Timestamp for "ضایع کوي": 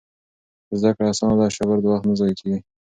2.19-2.57